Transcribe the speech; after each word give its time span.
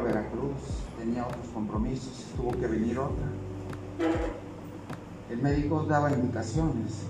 Veracruz, 0.00 0.56
tenía 0.98 1.26
otros 1.26 1.46
compromisos, 1.52 2.24
tuvo 2.36 2.52
que 2.52 2.66
venir 2.66 2.98
otra. 2.98 3.26
El 5.30 5.42
médico 5.42 5.84
daba 5.84 6.12
indicaciones 6.12 7.06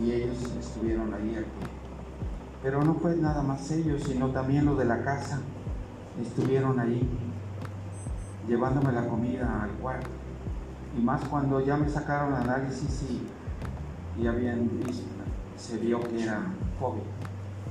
y 0.00 0.12
ellos 0.12 0.38
estuvieron 0.58 1.12
ahí. 1.14 1.44
Pero 2.62 2.84
no 2.84 2.94
fue 2.94 3.16
nada 3.16 3.42
más 3.42 3.70
ellos, 3.70 4.02
sino 4.04 4.30
también 4.30 4.64
los 4.64 4.78
de 4.78 4.84
la 4.84 5.02
casa 5.04 5.40
estuvieron 6.20 6.78
ahí 6.80 7.08
llevándome 8.46 8.92
la 8.92 9.06
comida 9.06 9.62
al 9.62 9.70
cuarto. 9.72 10.08
Y 10.96 11.02
más 11.02 11.22
cuando 11.28 11.60
ya 11.60 11.76
me 11.76 11.88
sacaron 11.88 12.34
análisis 12.34 13.04
y, 13.08 14.22
y 14.22 14.26
habían 14.26 14.68
se 15.56 15.76
vio 15.76 16.00
que 16.00 16.22
era 16.22 16.40
COVID. 16.80 17.02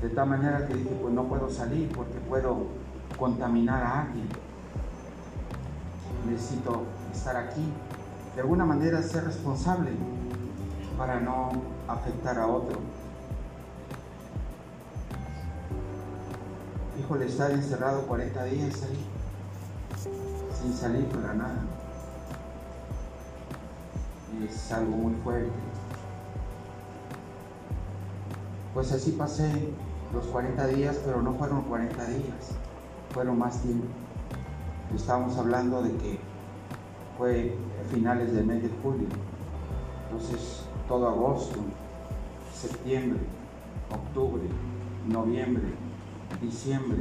De 0.01 0.09
tal 0.09 0.29
manera 0.29 0.67
que 0.67 0.75
dije, 0.75 0.97
pues 1.01 1.13
no 1.13 1.23
puedo 1.23 1.49
salir 1.49 1.89
porque 1.89 2.19
puedo 2.29 2.67
contaminar 3.17 3.83
a 3.83 4.01
alguien. 4.01 4.27
Necesito 6.29 6.83
estar 7.13 7.35
aquí. 7.35 7.71
De 8.35 8.41
alguna 8.41 8.65
manera 8.65 9.01
ser 9.01 9.23
responsable 9.25 9.91
para 10.97 11.19
no 11.19 11.51
afectar 11.87 12.37
a 12.37 12.47
otro. 12.47 12.79
Híjole, 16.99 17.27
estar 17.27 17.51
encerrado 17.51 18.01
40 18.03 18.43
días 18.45 18.83
ahí, 18.83 19.05
sin 20.61 20.73
salir 20.73 21.05
para 21.05 21.33
nada, 21.35 21.61
es 24.43 24.71
algo 24.71 24.97
muy 24.97 25.13
fuerte. 25.23 25.51
Pues 28.73 28.91
así 28.91 29.11
pasé 29.11 29.69
los 30.13 30.25
40 30.25 30.67
días, 30.67 30.97
pero 31.05 31.21
no 31.21 31.33
fueron 31.33 31.61
40 31.63 32.05
días, 32.05 32.51
fueron 33.11 33.39
más 33.39 33.61
tiempo. 33.61 33.87
Estábamos 34.95 35.37
hablando 35.37 35.81
de 35.81 35.91
que 35.97 36.19
fue 37.17 37.55
finales 37.91 38.33
del 38.33 38.45
mes 38.45 38.63
de 38.63 38.69
julio, 38.81 39.07
entonces 40.05 40.63
todo 40.87 41.07
agosto, 41.07 41.59
septiembre, 42.53 43.19
octubre, 43.91 44.43
noviembre, 45.07 45.73
diciembre. 46.41 46.99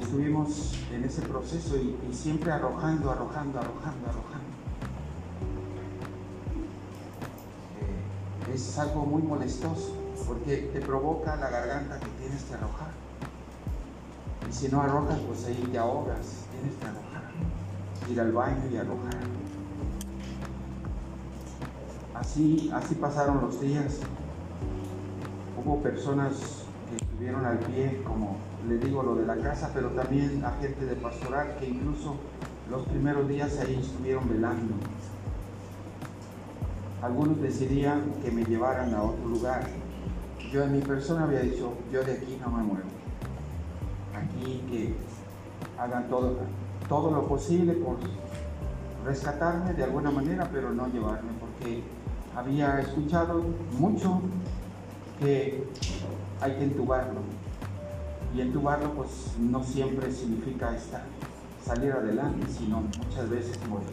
Estuvimos 0.00 0.78
en 0.92 1.04
ese 1.04 1.22
proceso 1.22 1.76
y, 1.76 1.96
y 2.10 2.14
siempre 2.14 2.50
arrojando, 2.50 3.10
arrojando, 3.10 3.58
arrojando, 3.58 4.08
arrojando. 4.08 4.46
Eh, 7.80 8.54
es 8.54 8.78
algo 8.78 9.04
muy 9.04 9.22
molestoso 9.22 9.94
porque 10.26 10.70
te 10.72 10.80
provoca 10.80 11.36
la 11.36 11.50
garganta 11.50 12.00
que 12.00 12.08
tienes 12.20 12.42
que 12.44 12.54
arrojar. 12.54 12.90
Y 14.48 14.52
si 14.52 14.68
no 14.68 14.80
arrojas, 14.80 15.18
pues 15.26 15.44
ahí 15.46 15.68
te 15.70 15.78
ahogas, 15.78 16.46
tienes 16.50 16.76
que 16.78 16.86
arrojar. 16.86 17.32
Ir 18.10 18.20
al 18.20 18.32
baño 18.32 18.62
y 18.72 18.76
arrojar. 18.76 19.20
Así, 22.14 22.70
así 22.72 22.94
pasaron 22.94 23.42
los 23.42 23.60
días. 23.60 24.00
Hubo 25.62 25.82
personas 25.82 26.64
que 26.88 27.04
estuvieron 27.04 27.44
al 27.44 27.58
pie, 27.58 28.02
como 28.06 28.38
le 28.66 28.78
digo, 28.78 29.02
lo 29.02 29.16
de 29.16 29.26
la 29.26 29.36
casa, 29.36 29.70
pero 29.74 29.90
también 29.90 30.42
a 30.44 30.52
gente 30.52 30.86
de 30.86 30.96
pastoral 30.96 31.56
que 31.58 31.68
incluso 31.68 32.16
los 32.70 32.86
primeros 32.86 33.28
días 33.28 33.58
ahí 33.58 33.78
estuvieron 33.80 34.28
velando. 34.28 34.74
Algunos 37.02 37.40
decidían 37.40 38.14
que 38.22 38.30
me 38.30 38.44
llevaran 38.44 38.94
a 38.94 39.02
otro 39.02 39.28
lugar. 39.28 39.66
Yo 40.50 40.64
en 40.64 40.72
mi 40.72 40.80
persona 40.80 41.24
había 41.24 41.40
dicho, 41.40 41.74
yo 41.92 42.02
de 42.02 42.12
aquí 42.12 42.38
no 42.40 42.50
me 42.50 42.62
muevo. 42.62 42.97
Aquí 44.18 44.62
que 44.70 44.94
hagan 45.78 46.08
todo, 46.08 46.36
todo 46.88 47.10
lo 47.10 47.26
posible 47.26 47.74
por 47.74 47.98
rescatarme 49.04 49.74
de 49.74 49.84
alguna 49.84 50.10
manera, 50.10 50.48
pero 50.52 50.72
no 50.72 50.88
llevarme, 50.88 51.30
porque 51.40 51.82
había 52.36 52.80
escuchado 52.80 53.44
mucho 53.78 54.20
que 55.18 55.64
hay 56.40 56.52
que 56.52 56.64
entubarlo. 56.64 57.20
Y 58.34 58.40
entubarlo 58.42 58.92
pues 58.92 59.34
no 59.38 59.64
siempre 59.64 60.12
significa 60.12 60.76
estar, 60.76 61.02
salir 61.64 61.92
adelante, 61.92 62.46
sino 62.52 62.80
muchas 62.80 63.30
veces 63.30 63.58
morir. 63.68 63.88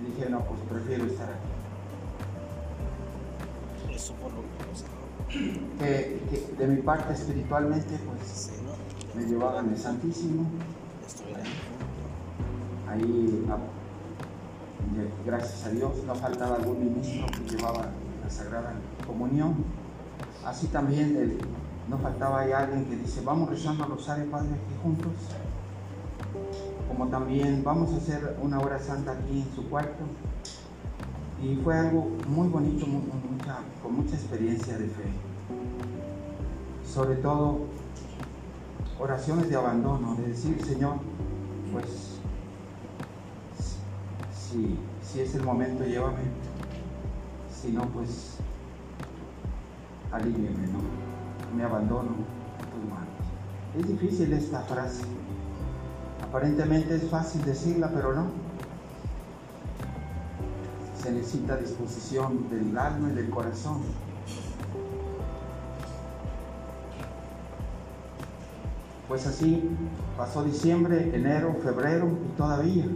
Y 0.00 0.06
dije, 0.12 0.30
no, 0.30 0.40
pues 0.40 0.60
prefiero 0.68 1.06
estar 1.06 1.28
aquí. 1.28 1.40
Eso 3.94 4.14
por 4.14 4.30
lo 4.32 4.42
menos. 4.42 4.84
Que, 5.78 6.20
que 6.30 6.54
de 6.56 6.66
mi 6.68 6.82
parte 6.82 7.12
espiritualmente 7.12 7.98
pues 8.06 8.52
me 9.16 9.24
llevaban 9.24 9.70
el 9.70 9.78
Santísimo, 9.78 10.46
ahí 12.88 13.44
a- 13.50 15.26
gracias 15.26 15.64
a 15.64 15.70
Dios 15.70 15.92
no 16.06 16.14
faltaba 16.14 16.56
algún 16.56 16.78
ministro 16.84 17.26
que 17.26 17.56
llevaba 17.56 17.86
la 18.22 18.30
Sagrada 18.30 18.74
Comunión. 19.06 19.54
Así 20.44 20.66
también 20.68 21.16
el- 21.16 21.38
no 21.88 21.98
faltaba 21.98 22.40
alguien 22.42 22.84
que 22.86 22.96
dice, 22.96 23.20
vamos 23.24 23.50
rezando 23.50 23.84
al 23.84 23.90
rosario, 23.90 24.30
Padre, 24.30 24.48
aquí 24.48 24.74
juntos. 24.82 25.12
Como 26.88 27.08
también 27.08 27.62
vamos 27.64 27.92
a 27.92 27.96
hacer 27.96 28.36
una 28.42 28.60
hora 28.60 28.78
santa 28.78 29.12
aquí 29.12 29.42
en 29.42 29.54
su 29.54 29.68
cuarto. 29.68 30.04
Y 31.42 31.56
fue 31.56 31.76
algo 31.78 32.08
muy 32.28 32.48
bonito, 32.48 32.86
con 33.82 33.94
mucha 33.96 34.14
experiencia 34.14 34.78
de 34.78 34.86
fe. 34.86 35.04
Sobre 36.92 37.16
todo 37.16 37.58
oraciones 38.98 39.48
de 39.48 39.56
abandono, 39.56 40.14
de 40.16 40.28
decir, 40.28 40.62
Señor, 40.64 40.96
pues 41.72 42.18
si, 44.32 44.78
si 45.02 45.20
es 45.20 45.34
el 45.34 45.42
momento, 45.42 45.84
llévame. 45.84 46.22
Si 47.50 47.72
no, 47.72 47.82
pues 47.88 48.36
aliviame, 50.12 50.66
¿no? 50.68 50.78
Me 51.56 51.64
abandono 51.64 52.10
a 52.10 52.70
tus 52.70 52.90
manos. 52.90 53.08
Es 53.78 53.88
difícil 53.88 54.32
esta 54.32 54.60
frase. 54.60 55.04
Aparentemente 56.22 56.96
es 56.96 57.08
fácil 57.08 57.44
decirla, 57.44 57.90
pero 57.94 58.14
no. 58.14 58.26
Se 61.02 61.12
necesita 61.12 61.56
disposición 61.56 62.48
del 62.50 62.76
alma 62.76 63.10
y 63.10 63.14
del 63.14 63.30
corazón. 63.30 63.82
Pues 69.08 69.26
así 69.26 69.70
pasó 70.16 70.42
diciembre, 70.42 71.10
enero, 71.14 71.54
febrero 71.62 72.08
y 72.08 72.36
todavía 72.36 72.86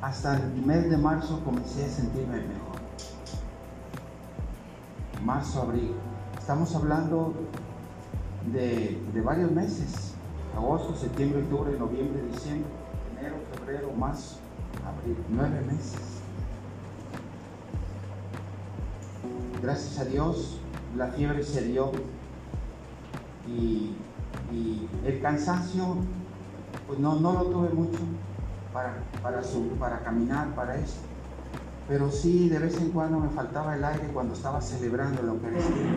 hasta 0.00 0.36
el 0.36 0.64
mes 0.64 0.88
de 0.88 0.96
marzo 0.96 1.40
comencé 1.44 1.84
a 1.84 1.88
sentirme 1.88 2.36
mejor. 2.36 2.80
Marzo, 5.22 5.62
abril. 5.62 5.92
Estamos 6.38 6.74
hablando 6.74 7.34
de, 8.50 8.98
de 9.12 9.20
varios 9.20 9.50
meses. 9.50 10.14
Agosto, 10.56 10.96
septiembre, 10.96 11.42
octubre, 11.42 11.78
noviembre, 11.78 12.22
diciembre, 12.32 12.70
enero, 13.18 13.36
febrero, 13.58 13.92
marzo, 13.92 14.38
abril. 14.86 15.16
Nueve 15.28 15.60
meses. 15.66 16.20
Gracias 19.62 19.98
a 19.98 20.06
Dios, 20.06 20.56
la 20.96 21.08
fiebre 21.08 21.42
se 21.42 21.62
dio 21.64 21.92
y, 23.46 23.94
y 24.52 24.88
el 25.04 25.20
cansancio, 25.20 25.96
pues 26.86 26.98
no, 26.98 27.20
no 27.20 27.32
lo 27.32 27.44
tuve 27.46 27.68
mucho 27.70 27.98
para, 28.72 29.02
para, 29.22 29.42
su- 29.42 29.68
para 29.78 30.00
caminar, 30.00 30.54
para 30.54 30.76
eso. 30.76 31.00
Pero 31.88 32.10
sí, 32.10 32.48
de 32.48 32.58
vez 32.58 32.80
en 32.80 32.90
cuando 32.90 33.18
me 33.18 33.28
faltaba 33.30 33.74
el 33.76 33.84
aire 33.84 34.08
cuando 34.12 34.34
estaba 34.34 34.60
celebrando 34.60 35.22
la 35.22 35.32
Eucaristía. 35.32 35.92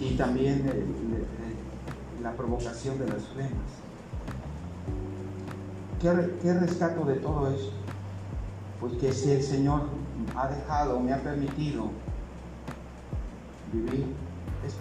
Y 0.00 0.16
también 0.16 0.70
la 2.22 2.32
provocación 2.32 2.98
de 2.98 3.06
las 3.06 3.22
flemas. 3.28 3.52
¿Qué, 6.00 6.38
qué 6.42 6.54
rescato 6.54 7.04
de 7.04 7.14
todo 7.16 7.48
esto? 7.48 7.72
Pues 8.80 8.94
que 8.94 9.12
si 9.12 9.30
el 9.30 9.42
Señor 9.42 9.82
ha 10.36 10.48
dejado, 10.48 11.00
me 11.00 11.12
ha 11.12 11.22
permitido 11.22 11.88
vivir, 13.72 14.06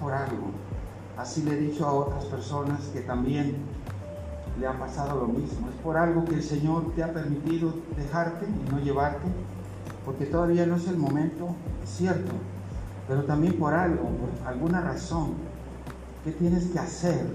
por 0.04 0.14
algo. 0.14 0.52
Así 1.18 1.44
le 1.44 1.54
he 1.54 1.58
dicho 1.58 1.88
a 1.88 1.94
otras 1.94 2.26
personas 2.26 2.82
que 2.94 3.00
también 3.02 3.56
le 4.60 4.68
ha 4.68 4.78
pasado 4.78 5.22
lo 5.22 5.28
mismo. 5.28 5.70
Es 5.70 5.76
por 5.82 5.96
algo 5.96 6.26
que 6.26 6.36
el 6.36 6.44
Señor 6.44 6.94
te 6.94 7.04
ha 7.04 7.14
permitido 7.14 7.74
dejarte 7.96 8.46
y 8.46 8.72
no 8.72 8.80
llevarte, 8.80 9.28
porque 10.06 10.26
todavía 10.26 10.66
no 10.66 10.76
es 10.76 10.88
el 10.88 10.98
momento, 10.98 11.56
cierto, 11.86 12.34
pero 13.08 13.24
también 13.24 13.58
por 13.58 13.74
algo, 13.74 14.04
por 14.04 14.48
alguna 14.48 14.82
razón. 14.82 15.36
¿Qué 16.24 16.32
tienes 16.32 16.68
que 16.68 16.80
hacer? 16.80 17.26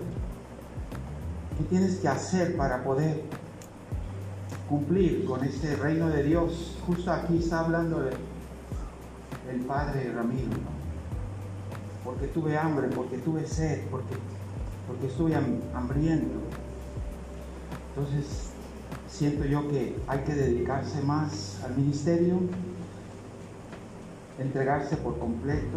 ¿Qué 1.57 1.65
tienes 1.65 1.97
que 1.97 2.09
hacer 2.09 2.57
para 2.57 2.85
poder 2.85 3.25
cumplir 4.69 5.25
con 5.25 5.43
este 5.45 5.75
reino 5.77 6.09
de 6.09 6.23
Dios? 6.23 6.77
Justo 6.87 7.13
aquí 7.13 7.39
está 7.39 7.61
hablando 7.61 8.07
el, 8.07 9.61
Padre 9.67 10.13
Ramiro. 10.15 10.78
Porque 12.09 12.27
tuve 12.29 12.57
hambre, 12.57 12.89
porque 12.89 13.19
tuve 13.19 13.47
sed, 13.47 13.83
porque 13.91 14.15
porque 14.87 15.09
estoy 15.09 15.35
hambriento. 15.75 16.39
Entonces, 17.91 18.49
siento 19.11 19.45
yo 19.45 19.69
que 19.69 19.95
hay 20.07 20.21
que 20.21 20.33
dedicarse 20.33 21.03
más 21.03 21.61
al 21.63 21.77
ministerio, 21.77 22.39
entregarse 24.39 24.97
por 24.97 25.19
completo, 25.19 25.77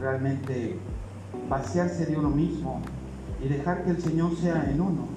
realmente 0.00 0.78
vaciarse 1.50 2.06
de 2.06 2.16
uno 2.16 2.30
mismo 2.30 2.80
y 3.44 3.48
dejar 3.48 3.84
que 3.84 3.90
el 3.90 4.00
Señor 4.00 4.34
sea 4.34 4.66
en 4.70 4.80
uno. 4.80 5.08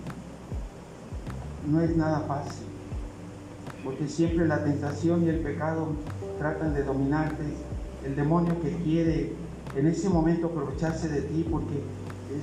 No 1.72 1.80
es 1.80 1.96
nada 1.96 2.20
fácil, 2.28 2.68
porque 3.86 4.10
siempre 4.10 4.46
la 4.46 4.62
tentación 4.66 5.24
y 5.24 5.30
el 5.30 5.40
pecado 5.40 5.88
tratan 6.38 6.74
de 6.74 6.84
dominarte. 6.84 7.73
El 8.06 8.16
demonio 8.16 8.60
que 8.62 8.72
quiere 8.84 9.34
en 9.76 9.88
ese 9.88 10.10
momento 10.10 10.48
aprovecharse 10.48 11.10
de 11.10 11.22
ti 11.22 11.46
porque 11.50 11.82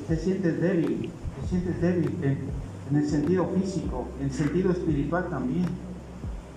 te 0.09 0.17
sientes 0.17 0.61
débil, 0.61 1.11
te 1.41 1.49
sientes 1.49 1.81
débil 1.81 2.17
en, 2.23 2.97
el 2.97 3.09
sentido 3.09 3.47
físico, 3.49 4.09
en 4.19 4.27
el 4.27 4.33
sentido 4.33 4.73
espiritual 4.73 5.29
también. 5.29 5.67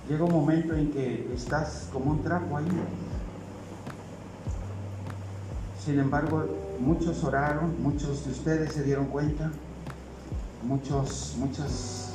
Llega 0.09 0.23
un 0.23 0.31
momento 0.31 0.75
en 0.75 0.91
que 0.91 1.31
estás 1.33 1.89
como 1.93 2.11
un 2.11 2.23
trapo 2.23 2.57
ahí. 2.57 2.65
Sin 5.83 5.99
embargo, 5.99 6.45
muchos 6.79 7.23
oraron, 7.23 7.81
muchos 7.81 8.25
de 8.25 8.31
ustedes 8.31 8.73
se 8.73 8.83
dieron 8.83 9.05
cuenta, 9.07 9.51
muchos, 10.63 11.35
muchos, 11.37 12.09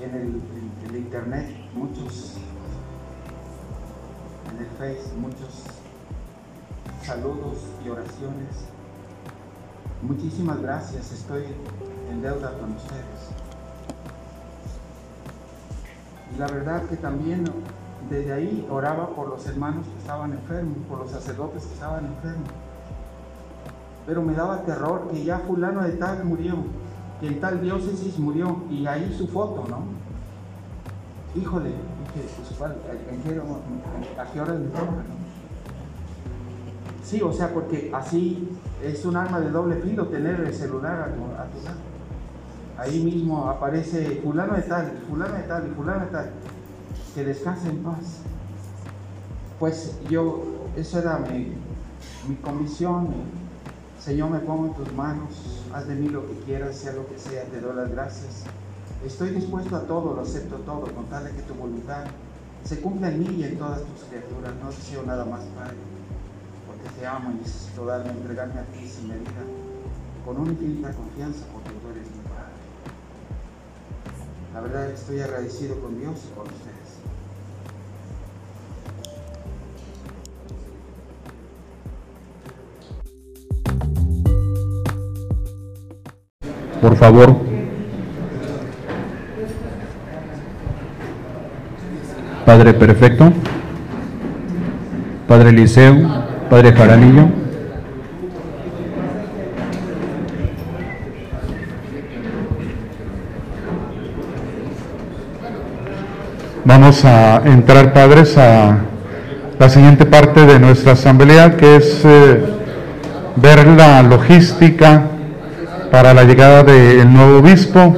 en 0.00 0.10
en 0.10 0.90
el 0.90 0.96
internet, 0.96 1.48
muchos, 1.74 2.36
muchos 5.16 5.64
saludos 7.04 7.58
y 7.84 7.88
oraciones. 7.88 8.66
Muchísimas 10.02 10.60
gracias, 10.60 11.12
estoy 11.12 11.46
en 12.10 12.22
deuda 12.22 12.56
con 12.58 12.72
ustedes. 12.72 13.30
Y 16.34 16.38
la 16.38 16.46
verdad 16.46 16.84
que 16.86 16.96
también 16.96 17.44
desde 18.08 18.32
ahí 18.32 18.66
oraba 18.70 19.08
por 19.10 19.28
los 19.28 19.46
hermanos 19.46 19.86
que 19.86 19.98
estaban 19.98 20.32
enfermos, 20.32 20.76
por 20.88 20.98
los 20.98 21.10
sacerdotes 21.10 21.64
que 21.64 21.74
estaban 21.74 22.06
enfermos. 22.06 22.48
Pero 24.06 24.22
me 24.22 24.34
daba 24.34 24.62
terror 24.62 25.08
que 25.10 25.24
ya 25.24 25.38
fulano 25.40 25.82
de 25.82 25.92
tal 25.92 26.24
murió, 26.24 26.56
que 27.20 27.28
en 27.28 27.40
tal 27.40 27.60
diócesis 27.60 28.18
murió, 28.18 28.62
y 28.70 28.86
ahí 28.86 29.14
su 29.16 29.28
foto, 29.28 29.64
¿no? 29.68 29.84
Híjole, 31.40 31.72
dije, 32.20 32.28
pues, 32.58 32.70
¿a 34.18 34.32
qué 34.32 34.40
hora 34.40 34.52
me 34.54 34.66
toca? 34.68 35.04
Sí, 37.04 37.20
o 37.22 37.32
sea, 37.32 37.52
porque 37.52 37.90
así 37.94 38.48
es 38.82 39.04
un 39.04 39.16
arma 39.16 39.40
de 39.40 39.50
doble 39.50 39.76
filo 39.76 40.06
tener 40.06 40.40
el 40.40 40.54
celular 40.54 41.00
a 41.00 41.06
tu, 41.06 41.24
a 41.24 41.46
tu 41.46 41.64
lado. 41.64 41.80
Ahí 42.78 43.02
mismo 43.02 43.48
aparece 43.48 44.20
fulano 44.22 44.54
de 44.54 44.62
tal, 44.62 44.92
fulano 45.08 45.34
de 45.34 45.42
tal 45.42 45.66
y 45.66 45.74
fulano 45.74 46.04
de 46.04 46.10
tal 46.10 46.30
que 47.14 47.24
descanse 47.24 47.68
en 47.68 47.82
paz. 47.82 48.22
Pues 49.58 49.98
yo, 50.08 50.42
eso 50.76 50.98
era 50.98 51.18
mi, 51.18 51.54
mi 52.28 52.36
comisión. 52.36 53.08
Señor, 54.00 54.30
me 54.30 54.40
pongo 54.40 54.66
en 54.66 54.74
tus 54.74 54.92
manos, 54.94 55.62
haz 55.72 55.86
de 55.86 55.94
mí 55.94 56.08
lo 56.08 56.26
que 56.26 56.34
quieras, 56.40 56.74
sea 56.74 56.92
lo 56.92 57.06
que 57.06 57.18
sea, 57.18 57.44
te 57.44 57.60
doy 57.60 57.76
las 57.76 57.90
gracias. 57.92 58.44
Estoy 59.06 59.30
dispuesto 59.30 59.76
a 59.76 59.80
todo, 59.80 60.14
lo 60.14 60.22
acepto 60.22 60.56
todo, 60.58 60.82
con 60.92 61.06
tal 61.06 61.24
de 61.24 61.32
que 61.32 61.42
tu 61.42 61.54
voluntad 61.54 62.04
se 62.64 62.80
cumpla 62.80 63.08
en 63.08 63.18
mí 63.18 63.36
y 63.40 63.44
en 63.44 63.58
todas 63.58 63.80
tus 63.80 64.04
criaturas. 64.08 64.52
No 64.62 64.70
deseo 64.70 65.02
nada 65.04 65.24
más, 65.24 65.40
Padre, 65.56 65.76
porque 66.66 66.88
te 67.00 67.06
amo 67.06 67.32
y 67.32 67.34
necesito 67.34 67.84
darme, 67.84 68.10
entregarme 68.10 68.60
a 68.60 68.64
ti 68.64 68.86
sin 68.88 69.08
medida, 69.08 69.42
con 70.24 70.36
una 70.38 70.52
infinita 70.52 70.92
confianza, 70.92 71.44
porque 71.52 71.70
tú 71.70 71.88
eres 71.90 72.06
mi 72.06 72.22
Padre. 72.22 72.52
La 74.54 74.60
verdad 74.60 74.90
estoy 74.90 75.20
agradecido 75.20 75.80
con 75.80 75.98
Dios 75.98 76.20
y 76.30 76.34
con 76.34 76.46
ustedes. 76.46 76.72
por 86.82 86.96
favor. 86.96 87.51
Padre 92.52 92.74
Perfecto, 92.74 93.32
Padre 95.26 95.48
Eliseo, 95.48 95.94
Padre 96.50 96.74
Jaramillo. 96.74 97.30
Vamos 106.66 107.02
a 107.06 107.40
entrar, 107.46 107.94
padres, 107.94 108.36
a 108.36 108.76
la 109.58 109.70
siguiente 109.70 110.04
parte 110.04 110.44
de 110.44 110.58
nuestra 110.58 110.92
asamblea, 110.92 111.56
que 111.56 111.76
es 111.76 112.02
eh, 112.04 112.44
ver 113.36 113.66
la 113.66 114.02
logística 114.02 115.04
para 115.90 116.12
la 116.12 116.24
llegada 116.24 116.62
del 116.64 117.10
nuevo 117.10 117.38
obispo, 117.38 117.96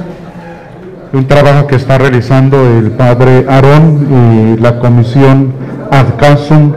un 1.13 1.27
trabajo 1.27 1.67
que 1.67 1.75
está 1.75 1.97
realizando 1.97 2.57
el 2.77 2.91
padre 2.91 3.45
Aarón 3.47 4.55
y 4.57 4.61
la 4.61 4.79
comisión 4.79 5.53
Adcasum 5.91 6.73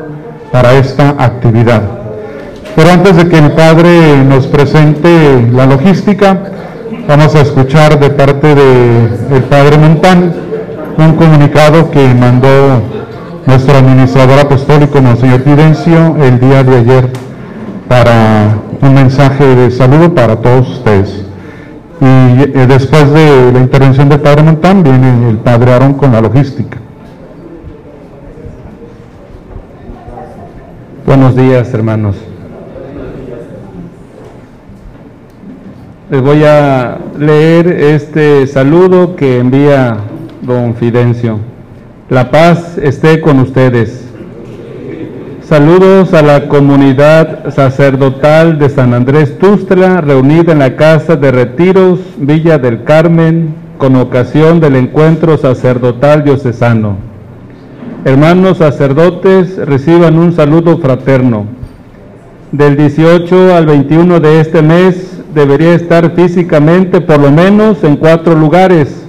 para 0.53 0.75
esta 0.75 1.11
actividad. 1.19 1.83
Pero 2.77 2.91
antes 2.91 3.17
de 3.17 3.29
que 3.29 3.39
el 3.39 3.53
padre 3.53 4.25
nos 4.25 4.47
presente 4.47 5.49
la 5.53 5.67
logística, 5.67 6.39
vamos 7.09 7.35
a 7.35 7.41
escuchar 7.41 7.99
de 7.99 8.11
parte 8.11 8.55
del 8.55 9.43
padre 9.45 9.79
Montán 9.79 10.33
un 10.97 11.15
comunicado 11.15 11.91
que 11.91 12.15
mandó 12.15 12.83
nuestro 13.47 13.79
administrador 13.79 14.41
apostólico, 14.41 15.01
Monseñor 15.01 15.41
Fidencio, 15.41 16.17
el 16.23 16.39
día 16.39 16.63
de 16.63 16.77
ayer 16.77 17.11
para 17.89 18.59
un 18.83 18.95
mensaje 18.95 19.45
de 19.45 19.71
saludo 19.71 20.15
para 20.15 20.37
todos 20.37 20.69
ustedes. 20.69 21.28
Y 22.01 22.05
eh, 22.05 22.67
después 22.69 23.13
de 23.13 23.53
la 23.53 23.59
intervención 23.59 24.09
del 24.09 24.21
Padre 24.21 24.43
Montán 24.43 24.83
viene 24.83 25.31
el 25.31 25.39
Padre 25.39 25.73
Aarón 25.73 25.95
con 25.95 26.13
la 26.13 26.21
logística. 26.21 26.79
Buenos 31.05 31.35
días, 31.35 31.73
hermanos. 31.75 32.17
Les 36.11 36.23
voy 36.23 36.45
a 36.45 36.99
leer 37.19 37.67
este 37.67 38.47
saludo 38.47 39.17
que 39.17 39.39
envía 39.39 39.99
don 40.43 40.75
Fidencio. 40.75 41.39
La 42.09 42.31
paz 42.31 42.79
esté 42.79 43.21
con 43.21 43.41
ustedes. 43.41 44.08
Saludos 45.49 46.13
a 46.13 46.21
la 46.21 46.47
comunidad 46.47 47.55
sacerdotal 47.55 48.59
de 48.59 48.69
San 48.69 48.93
Andrés 48.93 49.39
Tustra, 49.39 50.03
reunida 50.03 50.53
en 50.53 50.59
la 50.59 50.77
Casa 50.77 51.17
de 51.17 51.31
Retiros, 51.31 52.01
Villa 52.19 52.59
del 52.59 52.85
Carmen, 52.85 53.55
con 53.79 53.97
ocasión 53.97 54.61
del 54.61 54.77
encuentro 54.77 55.39
sacerdotal 55.39 56.23
diocesano. 56.23 56.99
Hermanos 58.05 58.59
sacerdotes, 58.59 59.57
reciban 59.57 60.19
un 60.19 60.35
saludo 60.35 60.77
fraterno. 60.77 61.47
Del 62.53 62.77
18 62.77 63.57
al 63.57 63.65
21 63.65 64.21
de 64.21 64.41
este 64.43 64.61
mes 64.61 65.23
debería 65.33 65.73
estar 65.73 66.15
físicamente 66.15 67.01
por 67.01 67.21
lo 67.21 67.31
menos 67.31 67.83
en 67.85 67.97
cuatro 67.97 68.35
lugares. 68.35 69.03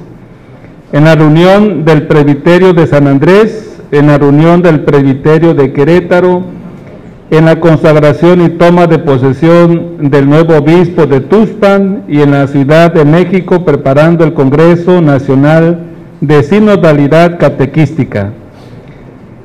En 0.93 1.03
la 1.03 1.15
reunión 1.15 1.83
del 1.83 2.07
presbiterio 2.07 2.71
de 2.71 2.87
San 2.87 3.07
Andrés, 3.07 3.68
en 3.91 4.07
la 4.07 4.17
reunión 4.17 4.61
del 4.61 4.81
presbiterio 4.81 5.53
de 5.53 5.73
Querétaro, 5.73 6.43
en 7.31 7.45
la 7.45 7.59
consagración 7.59 8.41
y 8.41 8.49
toma 8.49 8.87
de 8.87 8.99
posesión 8.99 10.09
del 10.09 10.27
nuevo 10.27 10.55
obispo 10.55 11.05
de 11.05 11.21
Tuspan 11.21 12.03
y 12.07 12.21
en 12.21 12.31
la 12.31 12.47
Ciudad 12.47 12.91
de 12.91 13.05
México 13.05 13.63
preparando 13.63 14.23
el 14.23 14.33
Congreso 14.33 15.01
Nacional 15.01 15.79
de 16.21 16.43
Sinodalidad 16.43 17.37
Catequística. 17.39 18.31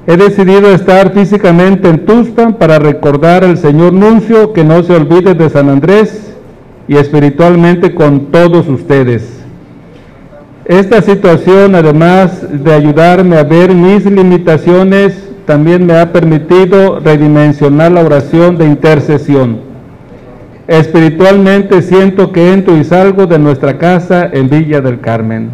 He 0.07 0.17
decidido 0.17 0.71
estar 0.71 1.13
físicamente 1.13 1.89
en 1.89 2.05
Tuspan 2.05 2.55
para 2.55 2.79
recordar 2.79 3.45
al 3.45 3.57
señor 3.57 3.93
Nuncio 3.93 4.53
que 4.53 4.65
no 4.65 4.83
se 4.83 4.95
olvide 4.95 5.35
de 5.35 5.49
San 5.49 5.69
Andrés 5.69 6.35
y 6.89 6.97
espiritualmente 6.97 7.95
con 7.95 8.27
todos 8.27 8.69
ustedes. 8.69 9.34
Esta 10.67 11.03
situación, 11.03 11.75
además 11.75 12.47
de 12.51 12.73
ayudarme 12.73 13.37
a 13.37 13.43
ver 13.43 13.75
mis 13.75 14.07
limitaciones, 14.07 15.29
también 15.45 15.85
me 15.85 15.99
ha 15.99 16.11
permitido 16.11 17.01
redimensionar 17.01 17.93
la 17.93 18.03
oración 18.03 18.57
de 18.57 18.65
intercesión. 18.65 19.59
Espiritualmente 20.67 21.83
siento 21.83 22.33
que 22.33 22.55
entro 22.55 22.75
y 22.79 22.85
salgo 22.85 23.27
de 23.27 23.39
nuestra 23.39 23.77
casa 23.77 24.27
en 24.33 24.49
Villa 24.49 24.81
del 24.81 25.01
Carmen. 25.01 25.51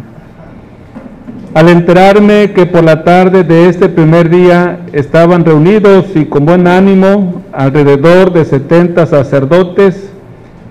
Al 1.53 1.67
enterarme 1.67 2.53
que 2.53 2.65
por 2.65 2.85
la 2.85 3.03
tarde 3.03 3.43
de 3.43 3.67
este 3.67 3.89
primer 3.89 4.29
día 4.29 4.79
estaban 4.93 5.43
reunidos 5.43 6.05
y 6.15 6.23
con 6.23 6.45
buen 6.45 6.65
ánimo 6.67 7.43
alrededor 7.51 8.31
de 8.31 8.45
70 8.45 9.05
sacerdotes, 9.05 10.10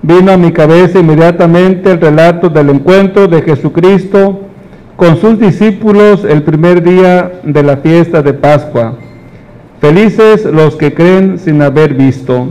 vino 0.02 0.32
a 0.32 0.36
mi 0.36 0.52
cabeza 0.52 0.98
inmediatamente 0.98 1.90
el 1.92 2.00
relato 2.00 2.48
del 2.48 2.70
encuentro 2.70 3.28
de 3.28 3.42
Jesucristo 3.42 4.40
con 4.96 5.16
sus 5.18 5.38
discípulos 5.38 6.24
el 6.24 6.42
primer 6.42 6.82
día 6.82 7.40
de 7.42 7.62
la 7.62 7.78
fiesta 7.78 8.22
de 8.22 8.32
Pascua. 8.32 8.94
Felices 9.80 10.44
los 10.44 10.76
que 10.76 10.92
creen 10.92 11.38
sin 11.38 11.62
haber 11.62 11.94
visto. 11.94 12.48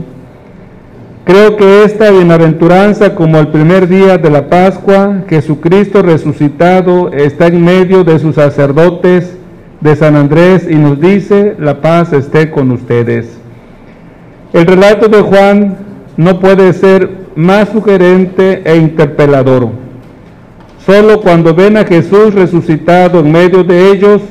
Creo 1.24 1.56
que 1.56 1.84
esta 1.84 2.10
bienaventuranza 2.10 3.14
como 3.14 3.38
el 3.38 3.48
primer 3.48 3.86
día 3.86 4.18
de 4.18 4.30
la 4.30 4.48
Pascua, 4.48 5.22
Jesucristo 5.28 6.02
resucitado 6.02 7.12
está 7.12 7.46
en 7.46 7.64
medio 7.64 8.02
de 8.02 8.18
sus 8.18 8.34
sacerdotes 8.34 9.36
de 9.80 9.94
San 9.94 10.16
Andrés 10.16 10.66
y 10.68 10.74
nos 10.74 11.00
dice, 11.00 11.54
la 11.58 11.80
paz 11.80 12.12
esté 12.12 12.50
con 12.50 12.72
ustedes. 12.72 13.38
El 14.52 14.66
relato 14.66 15.08
de 15.08 15.20
Juan 15.20 15.76
no 16.16 16.40
puede 16.40 16.72
ser 16.72 17.19
más 17.36 17.68
sugerente 17.68 18.62
e 18.64 18.76
interpelador. 18.76 19.68
Solo 20.84 21.20
cuando 21.20 21.54
ven 21.54 21.76
a 21.76 21.84
Jesús 21.84 22.34
resucitado 22.34 23.20
en 23.20 23.30
medio 23.30 23.64
de 23.64 23.90
ellos, 23.90 24.22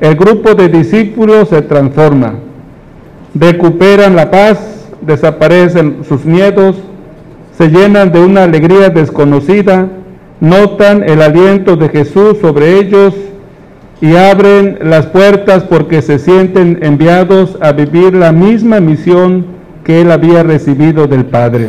el 0.00 0.16
grupo 0.16 0.54
de 0.54 0.68
discípulos 0.68 1.48
se 1.48 1.62
transforma, 1.62 2.34
recuperan 3.34 4.16
la 4.16 4.30
paz 4.30 4.74
desaparecen 5.06 5.98
sus 6.08 6.24
miedos, 6.24 6.76
se 7.56 7.68
llenan 7.68 8.12
de 8.12 8.20
una 8.20 8.44
alegría 8.44 8.90
desconocida, 8.90 9.88
notan 10.40 11.02
el 11.04 11.22
aliento 11.22 11.76
de 11.76 11.88
Jesús 11.88 12.38
sobre 12.40 12.78
ellos 12.78 13.14
y 14.00 14.16
abren 14.16 14.78
las 14.82 15.06
puertas 15.06 15.62
porque 15.64 16.02
se 16.02 16.18
sienten 16.18 16.78
enviados 16.82 17.56
a 17.60 17.72
vivir 17.72 18.14
la 18.14 18.32
misma 18.32 18.80
misión 18.80 19.46
que 19.84 20.00
él 20.00 20.10
había 20.10 20.42
recibido 20.42 21.06
del 21.06 21.26
Padre. 21.26 21.68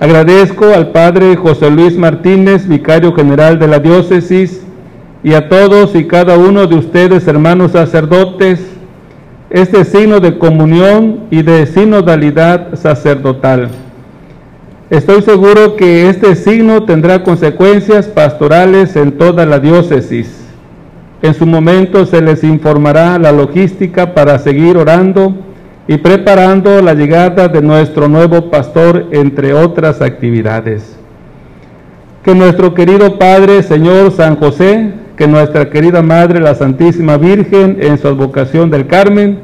Agradezco 0.00 0.66
al 0.66 0.92
Padre 0.92 1.34
José 1.34 1.70
Luis 1.72 1.98
Martínez, 1.98 2.68
vicario 2.68 3.12
general 3.12 3.58
de 3.58 3.66
la 3.66 3.80
diócesis, 3.80 4.62
y 5.24 5.34
a 5.34 5.48
todos 5.48 5.96
y 5.96 6.06
cada 6.06 6.38
uno 6.38 6.68
de 6.68 6.76
ustedes, 6.76 7.26
hermanos 7.26 7.72
sacerdotes, 7.72 8.60
este 9.50 9.84
signo 9.84 10.20
de 10.20 10.38
comunión 10.38 11.22
y 11.32 11.42
de 11.42 11.66
sinodalidad 11.66 12.76
sacerdotal. 12.76 13.70
Estoy 14.88 15.20
seguro 15.22 15.74
que 15.74 16.08
este 16.08 16.36
signo 16.36 16.84
tendrá 16.84 17.24
consecuencias 17.24 18.06
pastorales 18.06 18.94
en 18.94 19.18
toda 19.18 19.46
la 19.46 19.58
diócesis. 19.58 20.44
En 21.22 21.34
su 21.34 21.44
momento 21.44 22.06
se 22.06 22.22
les 22.22 22.44
informará 22.44 23.18
la 23.18 23.32
logística 23.32 24.14
para 24.14 24.38
seguir 24.38 24.76
orando 24.76 25.34
y 25.88 25.96
preparando 25.96 26.82
la 26.82 26.92
llegada 26.92 27.48
de 27.48 27.62
nuestro 27.62 28.08
nuevo 28.08 28.50
pastor, 28.50 29.06
entre 29.10 29.54
otras 29.54 30.02
actividades. 30.02 30.94
Que 32.22 32.34
nuestro 32.34 32.74
querido 32.74 33.18
Padre, 33.18 33.62
Señor 33.62 34.12
San 34.12 34.36
José, 34.36 34.92
que 35.16 35.26
nuestra 35.26 35.70
querida 35.70 36.02
Madre, 36.02 36.40
la 36.40 36.54
Santísima 36.54 37.16
Virgen, 37.16 37.78
en 37.80 37.96
su 37.96 38.06
advocación 38.06 38.70
del 38.70 38.86
Carmen, 38.86 39.38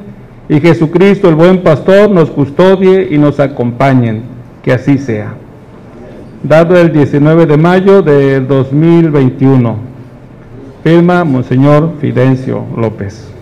y 0.50 0.60
Jesucristo, 0.60 1.30
el 1.30 1.34
buen 1.34 1.62
pastor, 1.62 2.10
nos 2.10 2.30
custodie 2.30 3.08
y 3.10 3.16
nos 3.16 3.40
acompañen. 3.40 4.22
Que 4.62 4.72
así 4.72 4.98
sea. 4.98 5.34
Dado 6.42 6.76
el 6.76 6.92
19 6.92 7.46
de 7.46 7.56
mayo 7.56 8.02
de 8.02 8.40
2021. 8.40 9.76
Firma 10.82 11.24
Monseñor 11.24 11.94
Fidencio 12.00 12.64
López. 12.76 13.33